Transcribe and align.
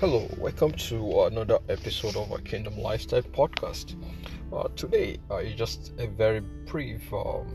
Hello, 0.00 0.28
welcome 0.38 0.70
to 0.70 1.22
another 1.22 1.58
episode 1.68 2.14
of 2.14 2.30
our 2.30 2.38
Kingdom 2.38 2.78
Lifestyle 2.78 3.20
podcast. 3.20 3.96
Uh, 4.52 4.68
today 4.76 5.18
uh, 5.28 5.38
is 5.38 5.56
just 5.56 5.92
a 5.98 6.06
very 6.06 6.38
brief 6.38 7.12
um, 7.12 7.48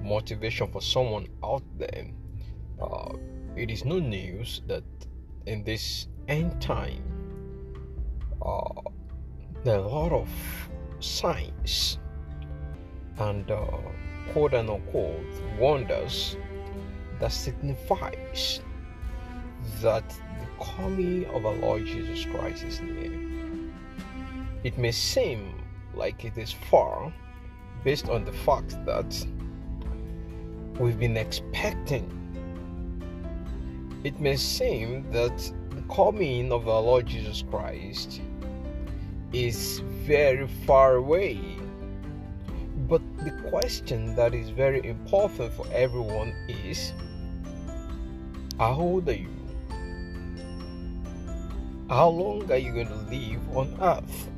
motivation 0.00 0.70
for 0.70 0.80
someone 0.80 1.26
out 1.42 1.64
there. 1.78 2.06
Uh, 2.80 3.14
it 3.56 3.72
is 3.72 3.84
no 3.84 3.98
news 3.98 4.62
that 4.68 4.84
in 5.46 5.64
this 5.64 6.06
end 6.28 6.62
time, 6.62 7.02
uh, 8.40 8.82
there 9.64 9.80
are 9.80 9.84
a 9.84 9.88
lot 9.88 10.12
of 10.12 10.28
signs 11.00 11.98
and 13.18 13.50
uh, 13.50 13.66
quote 14.32 14.54
unquote 14.54 15.26
wonders 15.58 16.36
that 17.18 17.32
signifies 17.32 18.60
that 19.82 20.04
coming 20.60 21.24
of 21.26 21.46
our 21.46 21.54
Lord 21.54 21.86
Jesus 21.86 22.24
Christ 22.26 22.64
is 22.64 22.80
near. 22.80 23.12
It 24.62 24.76
may 24.78 24.92
seem 24.92 25.54
like 25.94 26.24
it 26.24 26.36
is 26.36 26.52
far 26.52 27.12
based 27.82 28.08
on 28.08 28.24
the 28.24 28.32
fact 28.32 28.76
that 28.84 29.26
we've 30.78 30.98
been 30.98 31.16
expecting. 31.16 32.06
It 34.04 34.20
may 34.20 34.36
seem 34.36 35.10
that 35.12 35.36
the 35.70 35.82
coming 35.94 36.52
of 36.52 36.68
our 36.68 36.80
Lord 36.80 37.06
Jesus 37.06 37.42
Christ 37.50 38.20
is 39.32 39.80
very 40.06 40.46
far 40.66 40.96
away. 40.96 41.40
But 42.88 43.02
the 43.18 43.30
question 43.50 44.14
that 44.16 44.34
is 44.34 44.50
very 44.50 44.86
important 44.86 45.52
for 45.52 45.66
everyone 45.72 46.34
is 46.48 46.92
how 48.58 48.74
old 48.74 49.08
are 49.08 49.12
you? 49.12 49.39
How 51.90 52.08
long 52.08 52.48
are 52.52 52.56
you 52.56 52.72
going 52.72 52.86
to 52.86 52.94
live 52.94 53.56
on 53.56 53.76
earth? 53.80 54.30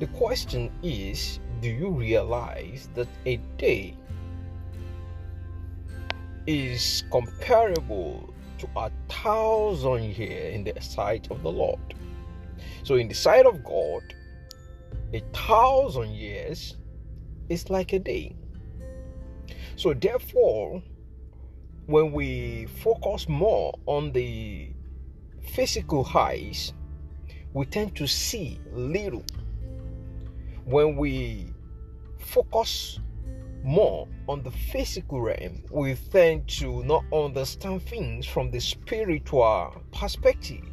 The 0.00 0.08
question 0.08 0.72
is 0.82 1.38
do 1.60 1.68
you 1.68 1.90
realize 1.90 2.88
that 2.96 3.06
a 3.26 3.36
day 3.56 3.94
is 6.48 7.04
comparable 7.12 8.34
to 8.58 8.68
a 8.74 8.90
thousand 9.08 10.16
years 10.16 10.52
in 10.52 10.64
the 10.64 10.80
sight 10.80 11.30
of 11.30 11.44
the 11.44 11.52
Lord? 11.52 11.94
So, 12.82 12.96
in 12.96 13.06
the 13.06 13.14
sight 13.14 13.46
of 13.46 13.62
God, 13.62 14.02
a 15.14 15.20
thousand 15.32 16.10
years 16.10 16.76
is 17.48 17.70
like 17.70 17.92
a 17.92 18.00
day. 18.00 18.34
So, 19.76 19.94
therefore, 19.94 20.82
when 21.86 22.10
we 22.10 22.66
focus 22.82 23.28
more 23.28 23.72
on 23.86 24.10
the 24.10 24.72
physical 25.46 26.04
highs, 26.04 26.72
we 27.52 27.66
tend 27.66 27.96
to 27.96 28.06
see 28.06 28.60
little. 28.72 29.24
When 30.64 30.96
we 30.96 31.52
focus 32.18 33.00
more 33.62 34.06
on 34.28 34.42
the 34.42 34.50
physical 34.50 35.20
realm, 35.20 35.62
we 35.70 35.94
tend 35.94 36.48
to 36.48 36.84
not 36.84 37.04
understand 37.12 37.82
things 37.82 38.26
from 38.26 38.50
the 38.50 38.60
spiritual 38.60 39.82
perspective. 39.92 40.64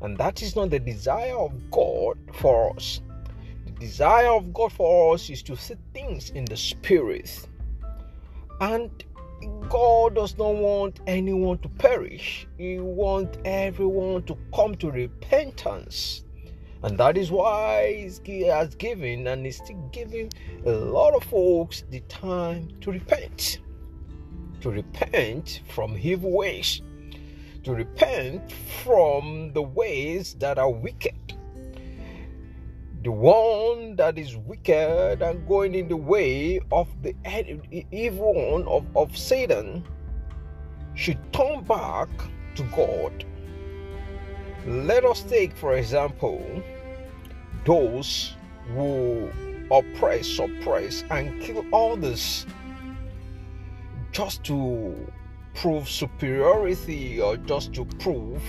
And 0.00 0.16
that 0.18 0.42
is 0.42 0.56
not 0.56 0.70
the 0.70 0.78
desire 0.78 1.36
of 1.36 1.52
God 1.70 2.18
for 2.34 2.74
us. 2.74 3.00
The 3.66 3.72
desire 3.72 4.30
of 4.30 4.52
God 4.52 4.72
for 4.72 5.14
us 5.14 5.30
is 5.30 5.42
to 5.44 5.56
see 5.56 5.76
things 5.92 6.30
in 6.30 6.44
the 6.44 6.56
spirit. 6.56 7.48
And 8.60 8.90
God 9.68 10.14
does 10.14 10.36
not 10.38 10.54
want 10.54 11.00
anyone 11.06 11.58
to 11.58 11.68
perish. 11.68 12.46
He 12.56 12.78
wants 12.78 13.38
everyone 13.44 14.22
to 14.24 14.36
come 14.54 14.74
to 14.76 14.90
repentance. 14.90 16.24
And 16.82 16.96
that 16.98 17.16
is 17.16 17.30
why 17.30 18.10
He 18.24 18.42
has 18.42 18.74
given 18.74 19.26
and 19.26 19.46
is 19.46 19.56
still 19.56 19.90
giving 19.92 20.30
a 20.64 20.70
lot 20.70 21.14
of 21.14 21.24
folks 21.24 21.84
the 21.90 22.00
time 22.08 22.70
to 22.80 22.92
repent. 22.92 23.60
To 24.62 24.70
repent 24.70 25.62
from 25.68 25.98
evil 26.00 26.30
ways. 26.30 26.80
To 27.64 27.74
repent 27.74 28.52
from 28.82 29.52
the 29.52 29.62
ways 29.62 30.34
that 30.38 30.58
are 30.58 30.70
wicked 30.70 31.37
the 33.04 33.12
one 33.12 33.94
that 33.96 34.18
is 34.18 34.36
wicked 34.36 35.22
and 35.22 35.46
going 35.46 35.74
in 35.74 35.88
the 35.88 35.96
way 35.96 36.60
of 36.72 36.88
the 37.02 37.14
evil 37.92 38.34
one 38.34 38.66
of, 38.66 38.84
of 38.96 39.16
Satan 39.16 39.84
should 40.94 41.18
turn 41.32 41.62
back 41.62 42.08
to 42.56 42.62
God. 42.74 43.24
Let 44.66 45.04
us 45.04 45.22
take, 45.22 45.56
for 45.56 45.74
example, 45.74 46.44
those 47.64 48.34
who 48.74 49.30
oppress, 49.70 50.26
suppress, 50.26 51.04
and 51.10 51.40
kill 51.40 51.64
others 51.72 52.46
just 54.10 54.42
to 54.44 55.12
prove 55.54 55.88
superiority 55.88 57.20
or 57.20 57.36
just 57.36 57.72
to 57.74 57.84
prove 57.84 58.42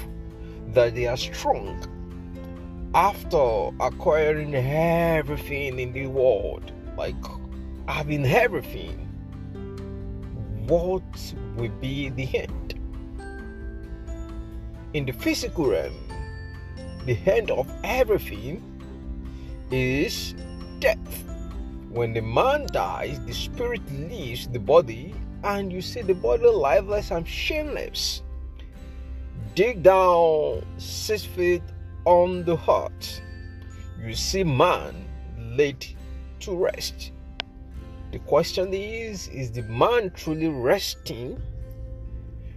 that 0.70 0.96
they 0.96 1.06
are 1.06 1.18
strong 1.18 1.99
after 2.96 3.70
acquiring 3.80 4.56
everything 4.56 5.80
in 5.80 5.94
the 5.94 6.08
world, 6.08 6.72
like 6.98 7.16
having 7.88 8.26
everything, 8.26 9.06
what 10.68 11.04
will 11.56 11.72
be 11.80 12.10
the 12.10 12.28
end? 12.38 12.76
In 14.94 15.06
the 15.06 15.12
physical 15.12 15.68
realm, 15.68 15.94
the 17.06 17.18
end 17.32 17.52
of 17.52 17.68
everything 17.84 18.64
is 19.72 20.34
death. 20.80 21.24
When 21.90 22.14
the 22.14 22.22
man 22.22 22.68
dies, 22.72 23.20
the 23.26 23.34
spirit 23.34 23.82
leaves 23.92 24.48
the 24.48 24.60
body, 24.60 25.14
and 25.44 25.72
you 25.72 25.82
see 25.82 26.02
the 26.02 26.16
body 26.16 26.48
lifeless 26.48 27.12
and 27.12 27.28
shameless. 27.28 28.24
Dig 29.54 29.84
down 29.84 30.66
six 30.78 31.24
feet 31.24 31.64
on 32.10 32.44
the 32.44 32.56
heart, 32.56 33.22
you 34.04 34.16
see 34.16 34.44
man 34.44 35.06
laid 35.38 35.86
to 36.40 36.56
rest. 36.56 37.12
The 38.12 38.18
question 38.18 38.74
is 38.74 39.28
is 39.28 39.52
the 39.52 39.62
man 39.62 40.10
truly 40.16 40.48
resting? 40.48 41.40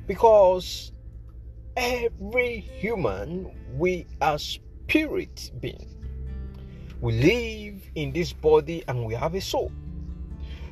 Because 0.06 0.92
every 1.76 2.60
human, 2.60 3.52
we 3.76 4.06
are 4.22 4.38
spirit 4.38 5.50
being. 5.60 5.86
We 7.02 7.12
live 7.12 7.82
in 7.94 8.10
this 8.10 8.32
body 8.32 8.82
and 8.88 9.04
we 9.04 9.12
have 9.12 9.34
a 9.34 9.40
soul. 9.42 9.70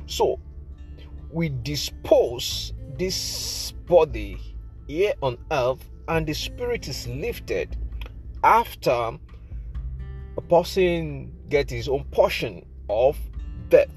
So 0.07 0.39
we 1.31 1.49
dispose 1.49 2.73
this 2.97 3.73
body 3.85 4.39
here 4.87 5.13
on 5.21 5.37
earth 5.51 5.87
and 6.07 6.25
the 6.25 6.33
spirit 6.33 6.87
is 6.87 7.07
lifted 7.07 7.77
after 8.43 9.17
a 10.37 10.41
person 10.41 11.31
gets 11.49 11.71
his 11.71 11.87
own 11.87 12.03
portion 12.05 12.65
of 12.89 13.17
death. 13.69 13.89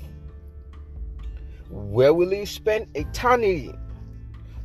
Where 1.71 2.13
will 2.13 2.31
he 2.31 2.45
spend 2.45 2.89
eternity? 2.95 3.75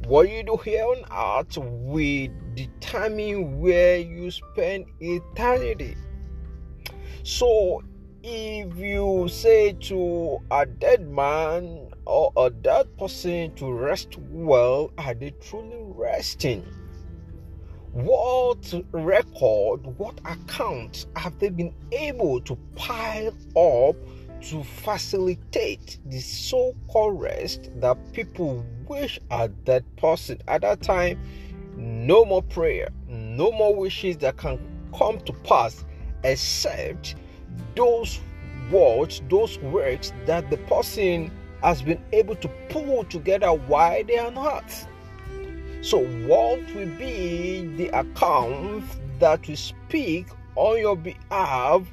What 0.05 0.29
you 0.29 0.43
do 0.43 0.57
here 0.57 0.85
on 0.85 1.03
earth 1.11 1.57
will 1.57 2.29
determine 2.55 3.59
where 3.59 3.97
you 3.97 4.31
spend 4.31 4.85
eternity. 4.99 5.95
So, 7.23 7.83
if 8.23 8.77
you 8.77 9.27
say 9.29 9.73
to 9.73 10.39
a 10.51 10.65
dead 10.65 11.09
man 11.09 11.91
or 12.05 12.31
a 12.37 12.49
dead 12.49 12.97
person 12.97 13.53
to 13.55 13.71
rest 13.71 14.17
well, 14.17 14.91
are 14.97 15.13
they 15.13 15.31
truly 15.41 15.77
resting? 15.79 16.65
What 17.93 18.73
record, 18.91 19.85
what 19.97 20.19
account 20.25 21.07
have 21.15 21.37
they 21.39 21.49
been 21.49 21.73
able 21.91 22.39
to 22.41 22.55
pile 22.75 23.33
up 23.57 23.95
to 24.41 24.63
facilitate 24.63 25.97
the 26.05 26.19
so 26.19 26.75
called 26.87 27.19
rest 27.19 27.69
that 27.81 27.97
people 28.13 28.65
wish 28.87 29.19
at 29.31 29.65
that 29.65 29.83
person 29.97 30.39
at 30.47 30.61
that 30.61 30.81
time? 30.81 31.19
No 31.75 32.25
more 32.25 32.43
prayer, 32.43 32.89
no 33.07 33.51
more 33.51 33.75
wishes 33.75 34.17
that 34.17 34.37
can 34.37 34.59
come 34.97 35.19
to 35.21 35.33
pass 35.33 35.83
except 36.23 37.15
those 37.75 38.19
words, 38.71 39.21
those 39.29 39.57
words 39.59 40.13
that 40.25 40.49
the 40.49 40.57
person 40.57 41.31
has 41.63 41.81
been 41.81 42.01
able 42.13 42.35
to 42.35 42.47
pull 42.69 43.03
together 43.05 43.47
while 43.47 44.03
they 44.03 44.17
are 44.17 44.31
not. 44.31 44.63
So, 45.81 45.99
what 46.27 46.59
will 46.75 46.89
be 46.97 47.61
the 47.77 47.87
account 47.97 48.83
that 49.19 49.47
will 49.47 49.55
speak 49.55 50.27
on 50.55 50.79
your 50.79 50.97
behalf 50.97 51.83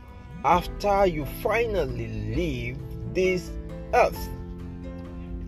after 0.45 1.07
you 1.07 1.25
finally 1.43 2.09
leave 2.35 2.79
this 3.15 3.51
earth? 3.95 4.29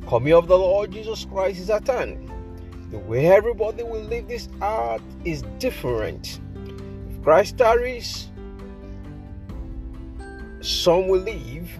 Coming 0.08 0.32
of 0.34 0.46
the 0.46 0.56
Lord 0.56 0.92
Jesus 0.92 1.24
Christ 1.24 1.60
is 1.60 1.68
at 1.68 1.88
hand. 1.88 2.30
The 2.90 2.98
way 2.98 3.26
everybody 3.26 3.82
will 3.82 4.04
leave 4.04 4.28
this 4.28 4.48
earth 4.62 5.02
is 5.24 5.42
different. 5.58 6.40
If 7.10 7.22
Christ 7.22 7.58
tarries, 7.58 8.28
some 10.60 11.08
will 11.08 11.20
leave 11.20 11.70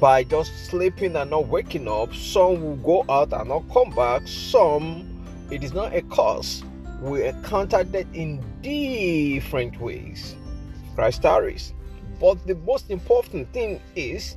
by 0.00 0.22
just 0.22 0.66
sleeping 0.66 1.16
and 1.16 1.30
not 1.30 1.48
waking 1.48 1.88
up. 1.88 2.14
Some 2.14 2.62
will 2.62 2.76
go 2.76 3.04
out 3.12 3.32
and 3.32 3.48
not 3.48 3.64
come 3.72 3.90
back. 3.90 4.22
Some, 4.26 5.07
it 5.50 5.64
is 5.64 5.72
not 5.72 5.94
a 5.94 6.02
curse. 6.02 6.62
We 7.00 7.26
encounter 7.26 7.84
that 7.84 8.06
in 8.12 8.44
different 8.62 9.80
ways. 9.80 10.36
Christ 10.94 11.22
tarries. 11.22 11.74
But 12.20 12.44
the 12.46 12.56
most 12.56 12.90
important 12.90 13.52
thing 13.52 13.80
is 13.94 14.36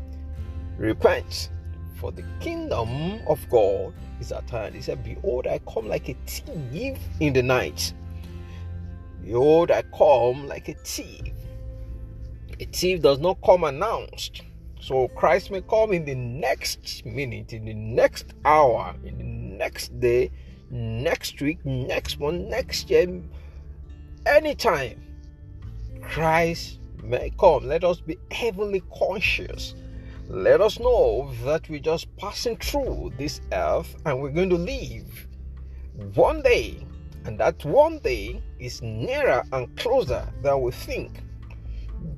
repent. 0.77 1.49
For 1.95 2.11
the 2.11 2.23
kingdom 2.39 3.19
of 3.27 3.39
God 3.49 3.93
is 4.19 4.31
at 4.31 4.49
hand. 4.49 4.75
He 4.75 4.81
said, 4.81 5.03
Behold, 5.03 5.47
I 5.47 5.59
come 5.71 5.87
like 5.87 6.09
a 6.09 6.15
thief 6.25 6.97
in 7.19 7.33
the 7.33 7.43
night. 7.43 7.93
Behold, 9.23 9.71
I 9.71 9.83
come 9.95 10.47
like 10.47 10.69
a 10.69 10.73
thief. 10.73 11.33
A 12.59 12.65
thief 12.65 13.01
does 13.01 13.19
not 13.19 13.39
come 13.43 13.63
announced. 13.63 14.43
So 14.79 15.07
Christ 15.09 15.51
may 15.51 15.61
come 15.61 15.93
in 15.93 16.05
the 16.05 16.15
next 16.15 17.05
minute, 17.05 17.53
in 17.53 17.65
the 17.65 17.73
next 17.73 18.33
hour, 18.45 18.95
in 19.03 19.17
the 19.17 19.23
next 19.23 19.99
day, 19.99 20.31
next 20.71 21.41
week, 21.41 21.63
next 21.65 22.19
month, 22.19 22.47
next 22.47 22.89
year, 22.89 23.21
anytime. 24.25 25.01
Christ 26.01 26.79
may 27.03 27.31
come. 27.39 27.68
Let 27.68 27.83
us 27.83 28.00
be 28.00 28.18
heavenly 28.31 28.81
conscious. 28.97 29.75
Let 30.27 30.62
us 30.62 30.79
know 30.79 31.31
that 31.44 31.69
we're 31.69 31.79
just 31.79 32.15
passing 32.18 32.57
through 32.57 33.13
this 33.18 33.41
earth 33.51 33.95
and 34.06 34.21
we're 34.21 34.31
going 34.31 34.50
to 34.50 34.57
leave 34.57 35.27
one 36.15 36.41
day. 36.41 36.85
And 37.25 37.39
that 37.39 37.63
one 37.65 38.00
day 38.00 38.41
is 38.57 38.81
nearer 38.81 39.44
and 39.51 39.75
closer 39.77 40.27
than 40.41 40.62
we 40.62 40.71
think. 40.71 41.21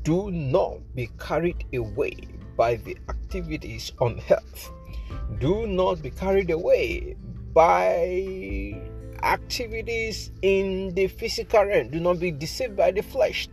Do 0.04 0.32
not 0.32 0.80
be 0.96 1.10
carried 1.20 1.66
away 1.74 2.16
by 2.56 2.76
the 2.76 2.98
activities 3.10 3.92
on 4.00 4.22
earth. 4.30 4.72
Do 5.40 5.68
not 5.68 6.02
be 6.02 6.10
carried 6.10 6.52
away 6.52 7.18
by 7.54 8.82
activities 9.22 10.32
in 10.42 10.94
the 10.96 11.08
physical 11.08 11.66
realm. 11.66 11.90
Do 11.90 12.00
not 12.00 12.20
be 12.20 12.32
deceived 12.32 12.76
by 12.76 12.92
the 12.92 13.02
flesh 13.02 13.48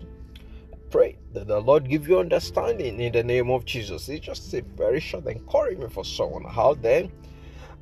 pray 0.90 1.16
that 1.32 1.46
the 1.46 1.60
Lord 1.60 1.88
give 1.88 2.08
you 2.08 2.18
understanding 2.18 3.00
in 3.00 3.12
the 3.12 3.22
name 3.22 3.50
of 3.50 3.64
Jesus. 3.64 4.08
It's 4.08 4.26
just 4.26 4.52
a 4.54 4.62
very 4.76 5.00
short 5.00 5.26
encouragement 5.26 5.92
for 5.92 6.04
someone 6.04 6.44
out 6.46 6.82
there. 6.82 7.08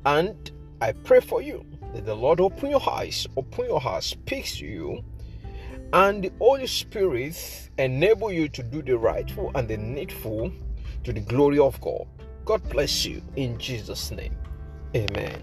And 0.05 0.51
I 0.79 0.91
pray 0.91 1.19
for 1.19 1.41
you 1.41 1.65
that 1.93 2.05
the 2.05 2.15
Lord 2.15 2.39
open 2.39 2.69
your 2.69 2.87
eyes, 2.89 3.27
open 3.35 3.65
your 3.65 3.81
heart, 3.81 4.03
speaks 4.03 4.57
to 4.57 4.65
you, 4.65 5.03
and 5.91 6.23
the 6.23 6.31
Holy 6.39 6.67
Spirit 6.67 7.69
enable 7.77 8.31
you 8.31 8.47
to 8.49 8.63
do 8.63 8.81
the 8.81 8.97
rightful 8.97 9.51
and 9.55 9.67
the 9.67 9.77
needful 9.77 10.51
to 11.03 11.13
the 11.13 11.21
glory 11.21 11.59
of 11.59 11.81
God. 11.81 12.05
God 12.45 12.67
bless 12.69 13.05
you 13.05 13.21
in 13.35 13.57
Jesus' 13.57 14.11
name. 14.11 14.35
Amen. 14.95 15.41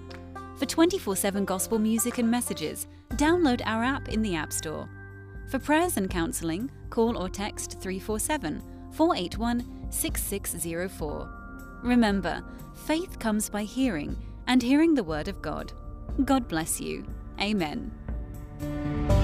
For 0.57 0.65
24 0.65 1.15
7 1.15 1.45
gospel 1.45 1.79
music 1.79 2.17
and 2.17 2.31
messages, 2.31 2.87
download 3.17 3.61
our 3.67 3.85
app 3.85 4.09
in 4.09 4.23
the 4.23 4.35
App 4.35 4.51
Store. 4.51 4.89
For 5.51 5.59
prayers 5.59 5.99
and 5.99 6.09
counseling, 6.09 6.71
call 6.89 7.19
or 7.19 7.29
text 7.29 7.73
347 7.73 8.63
481 8.93 9.91
6604. 9.91 11.81
Remember, 11.83 12.43
faith 12.87 13.19
comes 13.19 13.51
by 13.51 13.65
hearing, 13.65 14.17
and 14.47 14.63
hearing 14.63 14.95
the 14.95 15.05
Word 15.05 15.29
of 15.29 15.43
God. 15.43 15.75
God 16.25 16.49
bless 16.49 16.81
you. 16.81 17.05
Amen. 17.39 17.93
Música 18.61 19.16